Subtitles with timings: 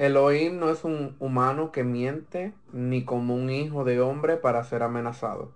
[0.00, 4.82] Elohim no es un humano que miente, ni como un hijo de hombre para ser
[4.82, 5.52] amenazado.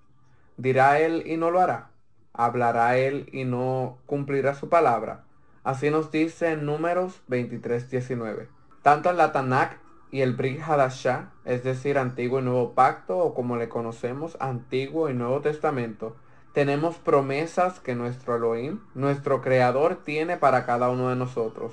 [0.58, 1.92] Dirá él y no lo hará.
[2.34, 5.24] Hablará él y no cumplirá su palabra.
[5.62, 8.48] Así nos dice en Números 23:19.
[8.82, 9.78] Tanto en la Tanakh
[10.10, 15.08] y el Brit Hadashah, es decir, Antiguo y Nuevo Pacto, o como le conocemos, Antiguo
[15.08, 16.16] y Nuevo Testamento,
[16.52, 21.72] tenemos promesas que nuestro Elohim, nuestro Creador, tiene para cada uno de nosotros.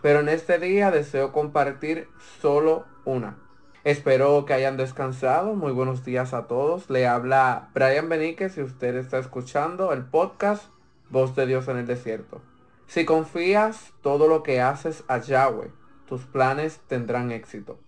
[0.00, 2.08] Pero en este día deseo compartir
[2.40, 3.36] solo una.
[3.84, 5.54] Espero que hayan descansado.
[5.54, 6.88] Muy buenos días a todos.
[6.88, 10.66] Le habla Brian Benique si usted está escuchando el podcast
[11.10, 12.42] Voz de Dios en el Desierto.
[12.86, 15.70] Si confías todo lo que haces a Yahweh,
[16.06, 17.78] tus planes tendrán éxito.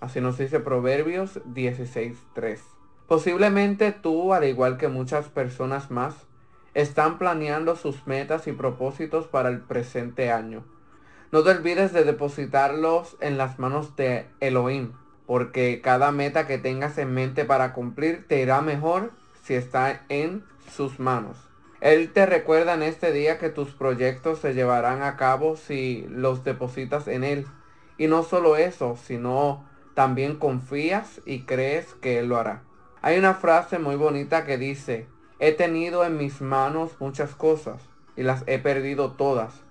[0.00, 2.60] Así nos dice Proverbios 16.3.
[3.08, 6.14] Posiblemente tú, al igual que muchas personas más,
[6.74, 10.64] están planeando sus metas y propósitos para el presente año.
[11.34, 14.92] No te olvides de depositarlos en las manos de Elohim,
[15.26, 19.10] porque cada meta que tengas en mente para cumplir te irá mejor
[19.42, 21.36] si está en sus manos.
[21.80, 26.44] Él te recuerda en este día que tus proyectos se llevarán a cabo si los
[26.44, 27.48] depositas en Él.
[27.98, 32.62] Y no solo eso, sino también confías y crees que Él lo hará.
[33.02, 35.08] Hay una frase muy bonita que dice,
[35.40, 37.82] he tenido en mis manos muchas cosas
[38.14, 39.64] y las he perdido todas.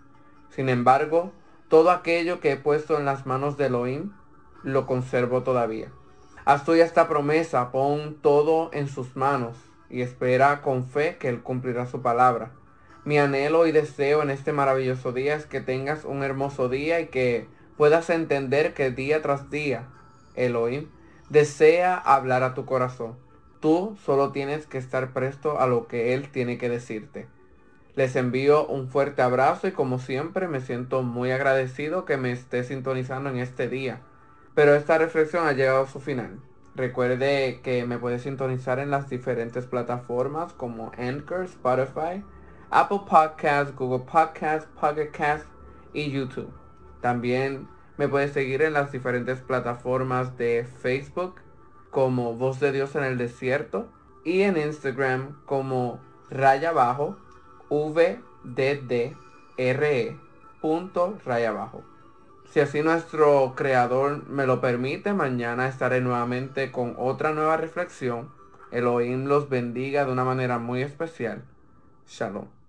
[0.50, 1.32] Sin embargo,
[1.70, 4.12] todo aquello que he puesto en las manos de Elohim,
[4.64, 5.92] lo conservo todavía.
[6.46, 9.58] Haz tuya esta promesa, pon todo en sus manos
[9.90, 12.52] y espera con fe que Él cumplirá su palabra.
[13.06, 17.08] Mi anhelo y deseo en este maravilloso día es que tengas un hermoso día y
[17.08, 17.48] que
[17.78, 19.88] puedas entender que día tras día
[20.36, 20.88] Elohim
[21.30, 23.18] desea hablar a tu corazón.
[23.60, 27.28] Tú solo tienes que estar presto a lo que Él tiene que decirte.
[27.96, 32.64] Les envío un fuerte abrazo y como siempre me siento muy agradecido que me esté
[32.64, 34.02] sintonizando en este día.
[34.56, 36.40] Pero esta reflexión ha llegado a su final.
[36.76, 42.24] Recuerde que me puede sintonizar en las diferentes plataformas como Anchor, Spotify,
[42.72, 45.46] Apple Podcasts, Google Podcasts, Pocket Cast
[45.94, 46.52] y YouTube.
[47.00, 51.36] También me puede seguir en las diferentes plataformas de Facebook
[51.92, 53.88] como Voz de Dios en el Desierto
[54.24, 56.00] y en Instagram como
[56.32, 57.18] raya abajo
[57.70, 59.16] VDDRE
[60.62, 61.84] punto raya abajo.
[62.50, 68.30] Si así nuestro creador me lo permite, mañana estaré nuevamente con otra nueva reflexión.
[68.72, 71.44] Elohim los bendiga de una manera muy especial.
[72.08, 72.63] Shalom.